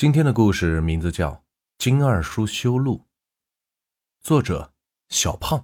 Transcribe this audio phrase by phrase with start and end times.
[0.00, 1.30] 今天的故事名字叫
[1.76, 2.96] 《金二叔修路》，
[4.22, 4.72] 作者
[5.10, 5.62] 小胖。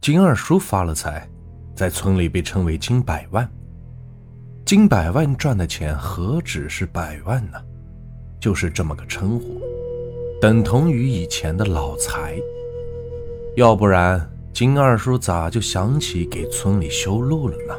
[0.00, 1.30] 金二叔发了财，
[1.72, 3.48] 在村里被称为金百万。
[4.64, 7.64] 金百万赚的钱何止是百万呢？
[8.40, 9.60] 就是这么个称呼，
[10.40, 12.36] 等同于以前的老财。
[13.54, 17.74] 要不然，金二叔咋就想起给村里修路了呢？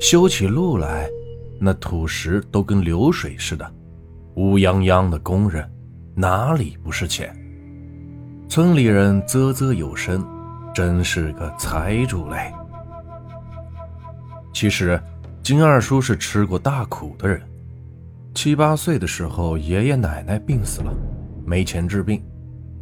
[0.00, 1.10] 修起路来。
[1.58, 3.74] 那土石都跟流水似的，
[4.34, 5.68] 乌泱泱的工人，
[6.14, 7.34] 哪里不是钱？
[8.48, 10.24] 村里人啧啧有声，
[10.74, 12.52] 真是个财主嘞。
[14.52, 15.00] 其实，
[15.42, 17.40] 金二叔是吃过大苦的人。
[18.34, 20.94] 七八岁的时候，爷爷奶奶病死了，
[21.44, 22.22] 没钱治病，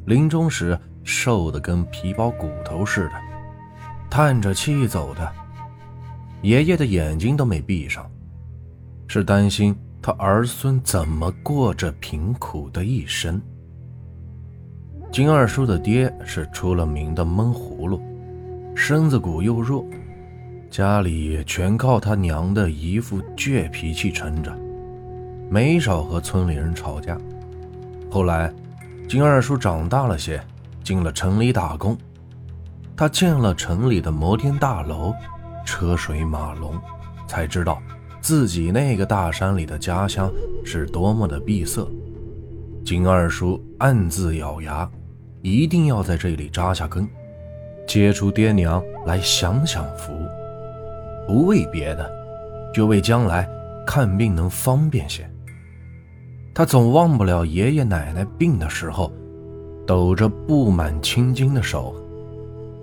[0.06, 3.12] 临终时瘦得跟皮包骨头似的，
[4.10, 5.32] 叹着气走的。
[6.42, 8.04] 爷爷的眼睛都没闭上。
[9.14, 13.40] 是担心他儿孙怎么过这贫苦的一生。
[15.12, 18.02] 金二叔的爹是出了名的闷葫芦，
[18.74, 19.86] 身子骨又弱，
[20.68, 24.52] 家里全靠他娘的一副倔脾气撑着，
[25.48, 27.16] 没少和村里人吵架。
[28.10, 28.52] 后来，
[29.08, 30.42] 金二叔长大了些，
[30.82, 31.96] 进了城里打工，
[32.96, 35.14] 他见了城里的摩天大楼，
[35.64, 36.76] 车水马龙，
[37.28, 37.80] 才知道。
[38.24, 40.32] 自己那个大山里的家乡
[40.64, 41.86] 是多么的闭塞，
[42.82, 44.90] 金二叔暗自咬牙，
[45.42, 47.06] 一定要在这里扎下根，
[47.86, 50.14] 接出爹娘来享享福，
[51.26, 52.10] 不为别的，
[52.72, 53.46] 就为将来
[53.86, 55.30] 看病能方便些。
[56.54, 59.12] 他总忘不了爷爷奶奶病的时候，
[59.86, 61.94] 抖着布满青筋的手，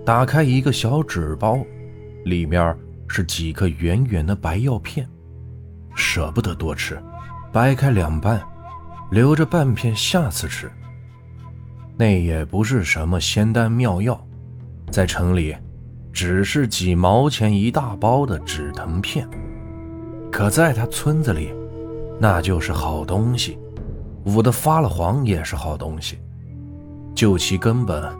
[0.06, 1.58] 打开一个小纸包，
[2.26, 5.04] 里面是几颗圆圆的白药片。
[5.94, 7.00] 舍不得多吃，
[7.52, 8.42] 掰开两半，
[9.10, 10.70] 留着半片下次吃。
[11.96, 14.18] 那也不是什么仙丹妙药，
[14.90, 15.54] 在城里，
[16.12, 19.28] 只是几毛钱一大包的止疼片。
[20.30, 21.52] 可在他村子里，
[22.18, 23.58] 那就是好东西，
[24.24, 26.18] 捂得发了黄也是好东西。
[27.14, 28.10] 就其根本，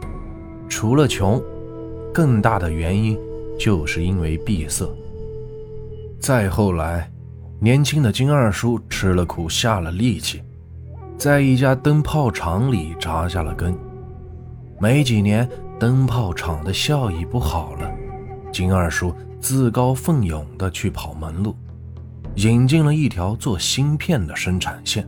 [0.69, 1.41] 除了穷，
[2.13, 3.17] 更大的原因
[3.59, 4.87] 就是因为闭塞。
[6.19, 7.12] 再后来。
[7.63, 10.43] 年轻的金二叔吃了苦，下了力气，
[11.17, 13.73] 在一家灯泡厂里扎下了根。
[14.81, 17.89] 没几年，灯泡厂的效益不好了，
[18.51, 21.55] 金二叔自告奋勇地去跑门路，
[22.35, 25.07] 引进了一条做芯片的生产线。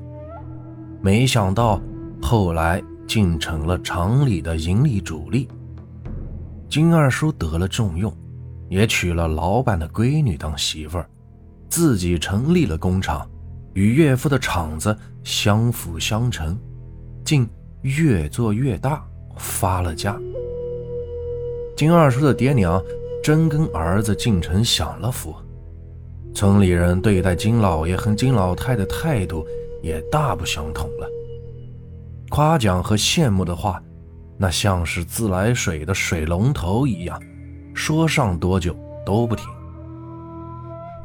[1.02, 1.82] 没想到
[2.22, 5.50] 后来竟成了厂里的盈利主力。
[6.70, 8.16] 金二叔得了重用，
[8.70, 11.10] 也娶了老板的闺女当媳妇儿。
[11.70, 13.30] 自己成立了工厂，
[13.74, 16.58] 与岳父的厂子相辅相成，
[17.24, 17.50] 竟
[17.82, 19.04] 越做越大，
[19.38, 20.18] 发了家。
[21.76, 22.82] 金二叔的爹娘
[23.22, 25.36] 真跟儿子进城享了福，
[26.34, 29.46] 村里人对待金老爷和金老太的态度
[29.82, 31.10] 也大不相同了。
[32.30, 33.82] 夸奖和羡慕的话，
[34.38, 37.22] 那像是自来水的水龙头一样，
[37.74, 39.46] 说上多久都不停。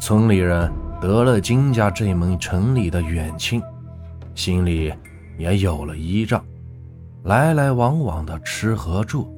[0.01, 3.63] 村里人得了金家这门城里的远亲，
[4.35, 4.91] 心里
[5.37, 6.43] 也有了依仗，
[7.25, 9.31] 来来往往的吃和住，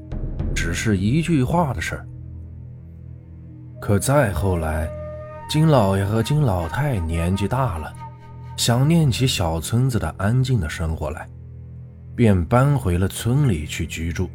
[0.54, 2.06] 只是一句话的事儿。
[3.80, 4.88] 可再后来，
[5.50, 7.92] 金老爷和金老太年纪大了，
[8.56, 11.28] 想念起小村子的安静的生活来，
[12.14, 14.30] 便搬回了村里去居住。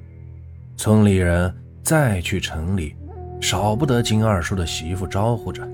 [0.75, 2.97] 村里人再去城里，
[3.39, 5.65] 少不得金二叔的媳妇招呼着。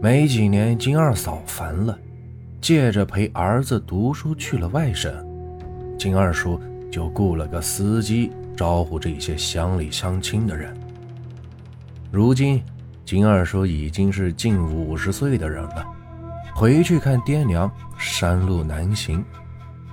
[0.00, 1.98] 没几年，金二嫂烦了，
[2.60, 5.12] 借着陪儿子读书去了外省，
[5.98, 6.60] 金二叔
[6.92, 10.76] 就雇了个司机招呼这些乡里乡亲的人。
[12.12, 12.62] 如今，
[13.04, 15.86] 金二叔已经是近五十岁的人了，
[16.54, 19.24] 回去看爹娘，山路难行，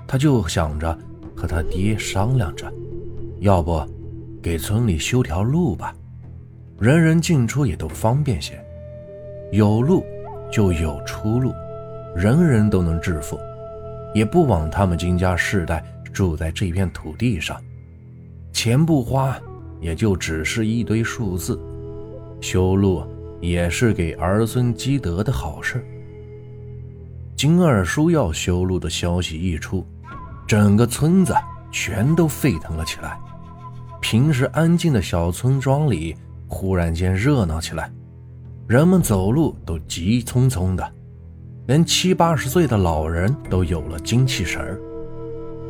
[0.06, 0.98] 他就想着
[1.36, 2.70] 和他爹商量着，
[3.40, 3.82] 要不
[4.42, 5.96] 给村里修条路吧，
[6.80, 8.62] 人人进出也都方便些。
[9.52, 10.06] 有路
[10.50, 11.54] 就有出路，
[12.16, 13.38] 人人都能致富，
[14.14, 15.84] 也不枉他们金家世代
[16.14, 17.62] 住在这片土地上。
[18.54, 19.38] 钱不花，
[19.82, 21.60] 也就只是一堆数字。
[22.40, 23.04] 修路
[23.42, 25.86] 也是给儿孙积德的好事。
[27.36, 29.86] 金二叔要修路的消息一出，
[30.48, 31.34] 整个村子
[31.72, 33.20] 全都沸腾了起来。
[34.00, 36.16] 平时安静的小村庄里，
[36.48, 37.92] 忽然间热闹起来。
[38.72, 40.94] 人们走路都急匆匆的，
[41.68, 44.80] 连七八十岁的老人都有了精气神儿。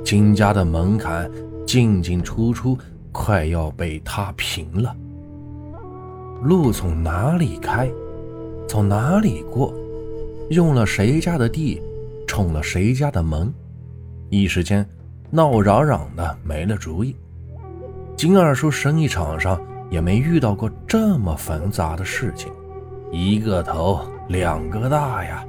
[0.03, 1.27] 金家的门槛
[1.65, 2.77] 进进出出，
[3.11, 4.95] 快要被踏平了。
[6.43, 7.89] 路从哪里开，
[8.67, 9.73] 从哪里过，
[10.51, 11.81] 用了谁家的地，
[12.27, 13.51] 冲了谁家的门，
[14.29, 14.87] 一时间
[15.31, 17.15] 闹嚷嚷的没了主意。
[18.15, 19.59] 金二叔生意场上
[19.89, 22.53] 也没遇到过这么繁杂的事情，
[23.11, 23.99] 一个头
[24.29, 25.45] 两个大呀。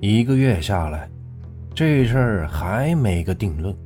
[0.00, 1.08] 一个月下来，
[1.74, 3.76] 这事儿还没个定论。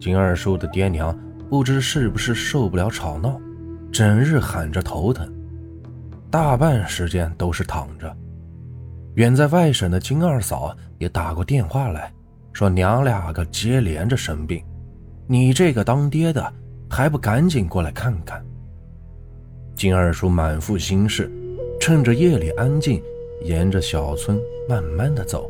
[0.00, 1.16] 金二叔的爹娘
[1.50, 3.38] 不知是不是受不了吵闹。
[3.92, 5.30] 整日喊着头疼，
[6.30, 8.14] 大半时间都是躺着。
[9.14, 12.12] 远在外省的金二嫂也打过电话来
[12.52, 14.62] 说：“娘俩个接连着生病，
[15.26, 16.52] 你这个当爹的
[16.90, 18.44] 还不赶紧过来看看？”
[19.74, 21.30] 金二叔满腹心事，
[21.86, 23.00] 趁着夜里安静，
[23.42, 25.48] 沿着小村慢慢的走。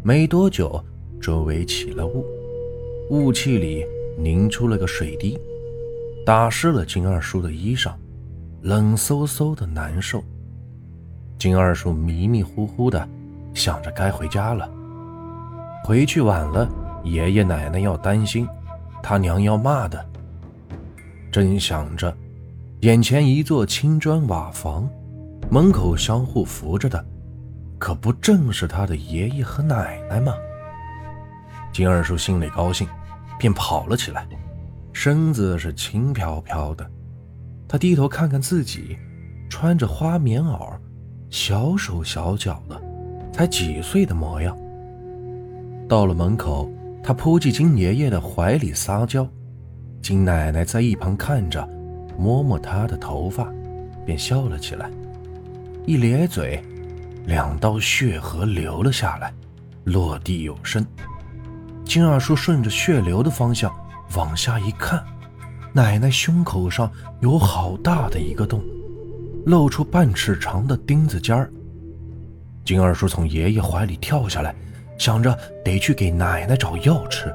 [0.00, 0.80] 没多久，
[1.20, 2.24] 周围起了雾，
[3.10, 3.84] 雾气里
[4.16, 5.36] 凝出了个水滴。
[6.24, 7.94] 打湿了金二叔的衣裳，
[8.62, 10.22] 冷飕飕的难受。
[11.36, 13.04] 金二叔迷迷糊糊的
[13.52, 14.70] 想着该回家了，
[15.82, 16.70] 回去晚了，
[17.02, 18.46] 爷爷奶奶要担心，
[19.02, 20.06] 他娘要骂的。
[21.32, 22.16] 正想着，
[22.82, 24.88] 眼前一座青砖瓦房，
[25.52, 27.04] 门口相互扶着的，
[27.76, 30.32] 可不正是他的爷爷和奶奶吗？
[31.72, 32.86] 金二叔心里高兴，
[33.36, 34.24] 便跑了起来。
[34.92, 36.88] 身子是轻飘飘的，
[37.66, 38.96] 他低头看看自己，
[39.48, 40.78] 穿着花棉袄，
[41.30, 42.80] 小手小脚的，
[43.32, 44.56] 才几岁的模样。
[45.88, 46.70] 到了门口，
[47.02, 49.26] 他扑进金爷爷的怀里撒娇，
[50.00, 51.68] 金奶奶在一旁看着，
[52.16, 53.52] 摸摸他的头发，
[54.06, 54.88] 便笑了起来，
[55.86, 56.62] 一咧嘴，
[57.26, 59.32] 两道血河流了下来，
[59.84, 60.84] 落地有声。
[61.84, 63.74] 金二叔顺着血流的方向。
[64.16, 65.00] 往下一看，
[65.72, 66.90] 奶奶胸口上
[67.20, 68.60] 有好大的一个洞，
[69.46, 71.48] 露出半尺长的钉子尖儿。
[72.64, 74.52] 金二叔从爷爷怀里跳下来，
[74.98, 77.32] 想着得去给奶奶找药吃，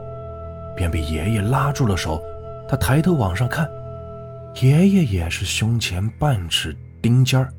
[0.76, 2.22] 便被爷爷拉住了手。
[2.68, 3.70] 他抬头往上看，
[4.62, 7.54] 爷爷也是胸前半尺钉尖儿，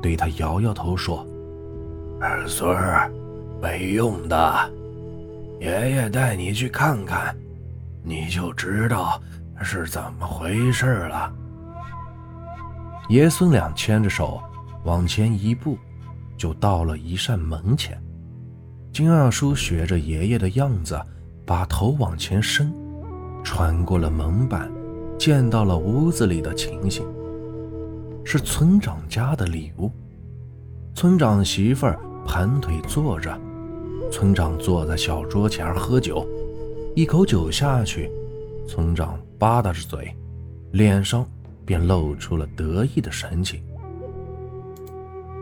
[0.00, 1.26] 对他摇摇头说
[2.20, 2.76] ：“儿孙，
[3.60, 4.70] 没用的，
[5.60, 7.36] 爷爷带你去看看。”
[8.04, 9.20] 你就知道
[9.60, 11.30] 是怎么回事了。
[13.08, 14.40] 爷孙俩牵着手
[14.84, 15.76] 往前一步，
[16.36, 18.00] 就到了一扇门前。
[18.92, 20.98] 金二叔学着爷爷的样子，
[21.44, 22.72] 把头往前伸，
[23.44, 24.70] 穿过了门板，
[25.18, 27.04] 见到了屋子里的情形。
[28.24, 29.90] 是村长家的礼物。
[30.94, 33.38] 村长媳妇儿盘腿坐着，
[34.10, 36.26] 村长坐在小桌前喝酒。
[36.94, 38.10] 一口酒下去，
[38.66, 40.12] 村长吧嗒着嘴，
[40.72, 41.24] 脸上
[41.64, 43.62] 便露出了得意的神情。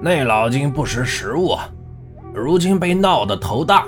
[0.02, 1.56] 那老金不识时务，
[2.34, 3.87] 如今被闹得头大。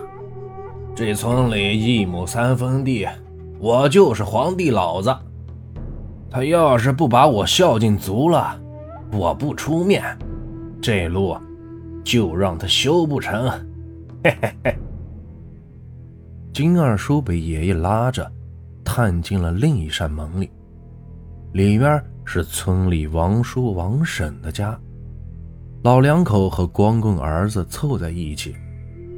[0.95, 3.07] 这村里一亩三分地，
[3.59, 5.15] 我就是皇帝老子。
[6.31, 8.59] 他要是不把我孝敬足了，
[9.13, 10.03] 我不出面，
[10.81, 11.37] 这路
[12.05, 13.49] 就让他修不成。
[14.23, 14.79] 嘿嘿嘿。
[16.53, 18.31] 金二叔被爷爷拉着，
[18.85, 20.51] 探进了另一扇门里，
[21.53, 24.79] 里面是村里王叔王婶的家。
[25.85, 28.57] 老两口和光棍儿子凑在一起，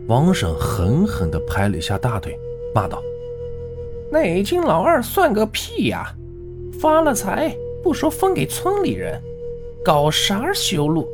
[0.07, 2.39] 王婶狠狠地拍了一下大腿，
[2.75, 3.01] 骂道
[4.13, 6.15] ：“那金老二算个屁呀！
[6.79, 9.21] 发了财不说分给村里人，
[9.85, 11.07] 搞啥修路？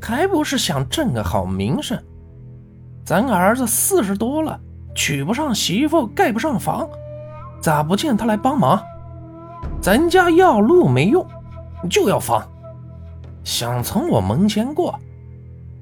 [0.00, 1.98] 还不是想挣个好名声？
[3.04, 4.60] 咱儿子四十多了。”
[4.96, 6.88] 娶不上媳妇，盖不上房，
[7.60, 8.80] 咋不见他来帮忙？
[9.80, 11.26] 咱家要路没用，
[11.90, 12.48] 就要房。
[13.42, 14.96] 想从我门前过，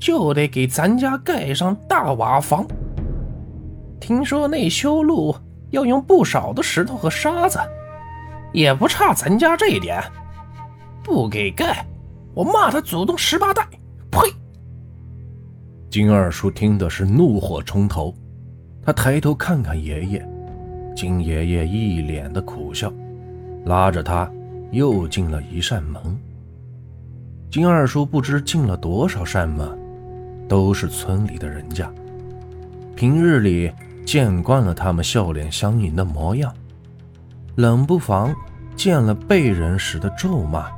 [0.00, 2.66] 就得给咱家盖上大瓦房。
[4.00, 5.36] 听说那修路
[5.68, 7.58] 要用不少的石头和沙子，
[8.50, 10.02] 也不差咱家这一点。
[11.02, 11.84] 不给盖，
[12.34, 13.68] 我骂他祖宗十八代！
[14.10, 14.20] 呸！
[15.90, 18.14] 金二叔听的是怒火冲头。
[18.84, 20.28] 他抬头看看爷爷，
[20.96, 22.92] 金爷爷一脸的苦笑，
[23.66, 24.30] 拉着他
[24.70, 26.02] 又进了一扇门。
[27.50, 29.78] 金二叔不知进了多少扇门，
[30.48, 31.92] 都是村里的人家。
[32.96, 33.70] 平日里
[34.06, 36.52] 见惯了他们笑脸相迎的模样，
[37.56, 38.34] 冷不防
[38.74, 40.70] 见了被人时的咒骂。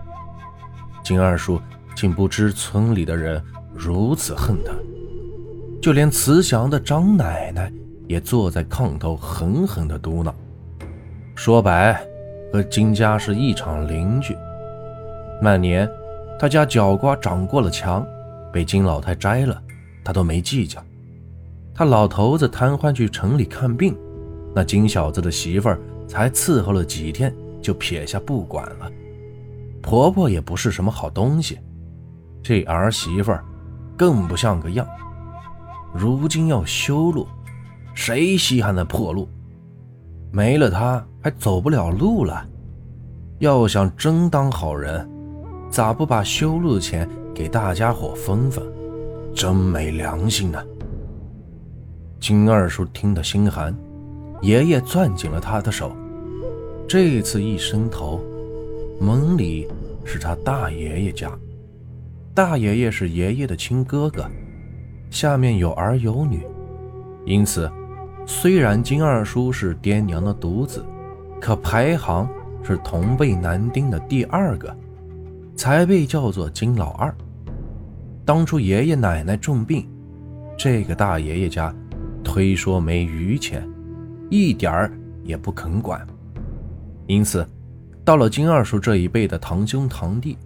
[1.04, 1.60] 金二叔
[1.94, 3.40] 竟不知村里的人
[3.74, 4.72] 如此恨他，
[5.80, 7.70] 就连慈祥的张奶奶
[8.08, 10.32] 也坐在炕头狠狠地嘟囔
[11.36, 12.02] ：“说白，
[12.50, 14.34] 和金家是一场邻居。
[15.42, 15.86] 那年，
[16.40, 18.06] 他家角瓜长过了墙，
[18.50, 19.60] 被金老太摘了，
[20.02, 20.82] 他都没计较。
[21.74, 23.94] 他老头子瘫痪去城里看病，
[24.54, 28.90] 那金小子的媳妇儿才伺候了几天，就撇下不管了。
[29.84, 31.58] 婆婆也不是什么好东西，
[32.42, 33.44] 这儿媳妇儿
[33.98, 34.86] 更不像个样。”
[35.94, 37.28] 如今要修路，
[37.94, 39.28] 谁稀罕那破路？
[40.32, 42.44] 没了她还走不了路了。
[43.40, 45.08] 要想真当好人，
[45.70, 48.64] 咋不把修路的钱给大家伙分分？
[49.34, 50.64] 真没良心呐！
[52.18, 53.76] 金二叔听得心寒，
[54.40, 55.94] 爷爷攥紧了他的手。
[56.88, 58.20] 这次一伸头，
[59.00, 59.68] 门里
[60.04, 61.30] 是他大爷爷家。
[62.34, 64.24] 大爷爷是爷爷的亲哥哥。
[65.10, 66.44] 下面有儿有女，
[67.24, 67.70] 因此，
[68.26, 70.84] 虽然金二叔是爹娘的独子，
[71.40, 72.28] 可排行
[72.64, 74.76] 是同辈男丁的第二个，
[75.54, 77.14] 才被叫做金老二。
[78.24, 79.88] 当初爷爷奶奶重病，
[80.58, 81.72] 这个大爷爷家
[82.24, 83.64] 推说没余钱，
[84.30, 84.90] 一点儿
[85.22, 86.04] 也不肯管，
[87.06, 87.46] 因此，
[88.04, 90.36] 到了金二叔这一辈的堂兄堂弟，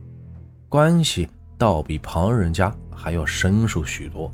[0.68, 4.30] 关系倒比旁人家还要生疏许多。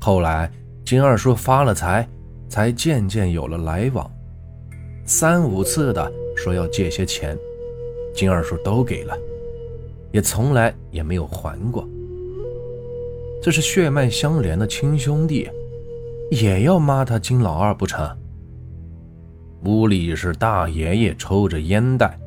[0.00, 0.48] 后来，
[0.84, 2.08] 金二叔发了财，
[2.48, 4.08] 才渐渐有了来往，
[5.04, 7.36] 三五次的说要借些钱，
[8.14, 9.18] 金二叔都给了，
[10.12, 11.84] 也从来也没有还过。
[13.42, 15.50] 这是血脉相连的亲兄弟，
[16.30, 18.08] 也要骂他金老二不成？
[19.64, 22.18] 屋里是大爷爷抽着烟袋，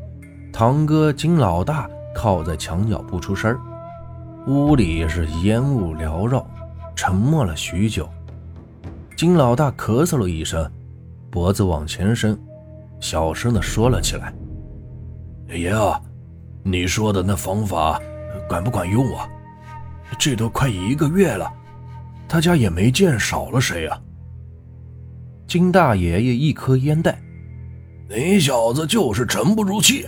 [0.52, 3.56] 堂哥金老大靠在墙角不出声
[4.48, 6.46] 屋里是烟雾缭绕。
[6.96, 8.10] 沉默了许久，
[9.16, 10.68] 金老大咳嗽了一声，
[11.30, 12.36] 脖子往前伸，
[13.00, 14.34] 小声的说了起来
[15.56, 16.02] ：“爷啊，
[16.64, 18.02] 你说的那方法
[18.50, 19.30] 管不管用啊？
[20.18, 21.54] 这都快一个月了，
[22.28, 24.02] 他家也没见少了谁啊。”
[25.48, 27.22] 金大爷爷一颗烟袋
[28.10, 30.06] ：“你小子就是沉不住气。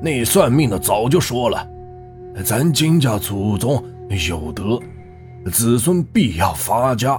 [0.00, 1.68] 那算命的早就说了，
[2.44, 3.84] 咱金家祖宗
[4.28, 4.80] 有德。”
[5.50, 7.18] 子孙必要发家，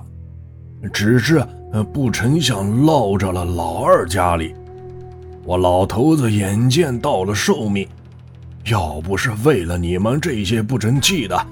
[0.94, 1.44] 只是
[1.92, 4.54] 不成想落着了老二家里。
[5.44, 7.88] 我老头子眼见到了寿命，
[8.66, 11.48] 要不是为了你们这些不争气的，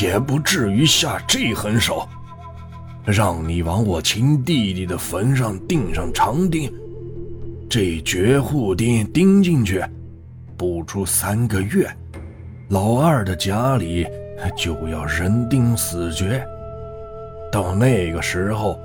[0.00, 2.08] 也不至于下这狠手，
[3.04, 6.72] 让你往我亲弟弟的坟上钉上长钉。
[7.68, 9.84] 这绝户钉钉进去，
[10.56, 11.88] 不出三个月，
[12.68, 14.06] 老二的家里。
[14.54, 16.46] 就要人丁死绝。
[17.50, 18.78] 到那个时候，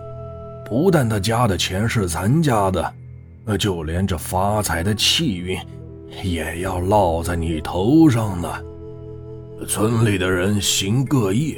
[0.66, 2.94] 不但他家的钱是咱家的，
[3.60, 5.60] 就连这发财的气运
[6.24, 8.50] 也要落在你头上呢。
[9.68, 11.58] 村里的人行各异，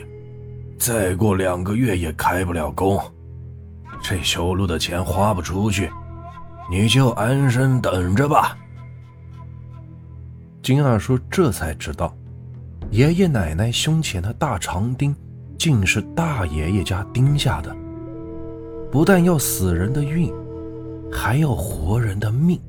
[0.79, 2.99] 再过两个月也开不了工，
[4.01, 5.87] 这修路的钱花不出去，
[6.69, 8.57] 你就安生等着吧。
[10.61, 12.15] 金二叔这才知道。
[12.91, 15.15] 爷爷奶奶胸前的大长钉，
[15.57, 17.75] 竟是大爷爷家钉下的。
[18.91, 20.31] 不但要死人的运，
[21.11, 22.59] 还要活人的命。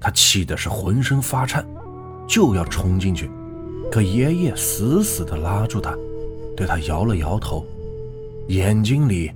[0.00, 1.66] 他气的是浑身发颤，
[2.26, 3.30] 就要冲进去，
[3.92, 5.94] 可爷爷死死地拉住他，
[6.56, 7.66] 对他摇了摇头，
[8.48, 9.30] 眼睛里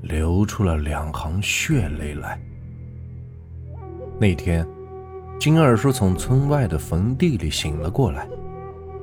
[0.00, 2.40] 流出了两行血泪来。
[4.20, 4.66] 那天，
[5.38, 8.28] 金二叔从村外的坟地里醒了过来。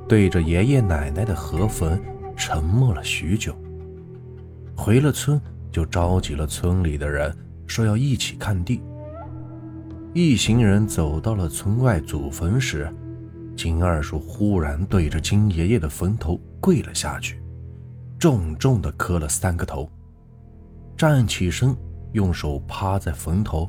[0.07, 1.99] 对着爷爷奶奶的河坟
[2.35, 3.51] 沉默了许久。
[4.75, 8.79] 回了村，就召集了村里的人，说要一起看地。
[10.13, 12.87] 一行人走到了村外祖坟时，
[13.55, 17.41] 金二叔忽然对着金爷爷的坟头跪了下去，
[18.19, 19.89] 重重地磕了三个头，
[20.95, 21.75] 站起身，
[22.11, 23.67] 用手趴在坟头，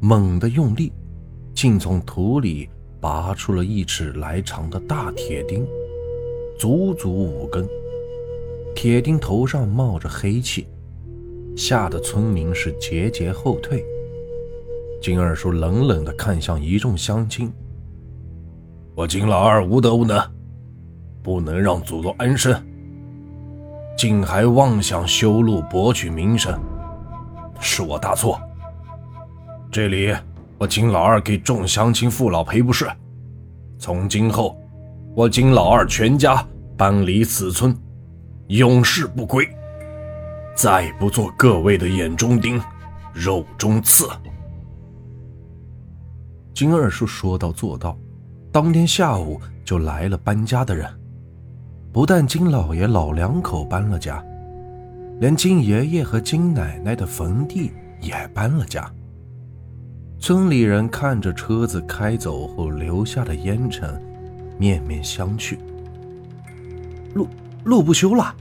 [0.00, 0.92] 猛地用力，
[1.54, 2.68] 竟从土里。
[2.98, 5.64] 拔出了一尺来长的大铁钉，
[6.58, 7.64] 足足五根。
[8.74, 10.66] 铁钉头上冒着黑气，
[11.54, 13.84] 吓得村民是节节后退。
[15.00, 17.52] 金二叔冷冷地看向一众乡亲
[18.96, 20.18] ：“我金老二无德无能，
[21.22, 22.60] 不能让祖宗安生，
[23.96, 26.58] 竟还妄想修路博取名声，
[27.60, 28.40] 是我大错。
[29.76, 30.16] 这里。”
[30.58, 32.90] 我金老二给众乡亲父老赔不是，
[33.78, 34.58] 从今后，
[35.14, 36.42] 我金老二全家
[36.78, 37.76] 搬离此村，
[38.46, 39.46] 永世不归。
[40.54, 42.58] 再不做各位的眼中钉、
[43.12, 44.08] 肉中刺。
[46.54, 47.98] 金二叔说到做到，
[48.50, 50.88] 当天下午就来了搬家的人。
[51.92, 54.24] 不但金老爷老两口搬了家，
[55.20, 58.90] 连金爷爷和金奶奶的坟地也搬了家。
[60.18, 64.02] 村里人看着车子开走后留下的烟尘，
[64.58, 65.58] 面面相觑。
[67.14, 67.28] 路
[67.64, 68.34] 路不修了。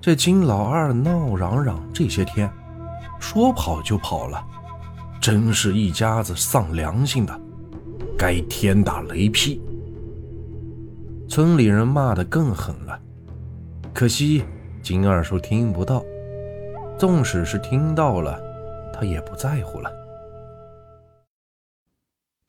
[0.00, 2.50] 这金老二闹嚷嚷这些天，
[3.18, 4.42] 说跑就跑了，
[5.20, 7.40] 真是一家子丧良心的，
[8.16, 9.60] 该天打雷劈！
[11.28, 12.98] 村里人骂得更狠了，
[13.92, 14.42] 可惜
[14.82, 16.02] 金二叔听不到，
[16.96, 18.40] 纵使是听到了，
[18.94, 19.90] 他也不在乎了。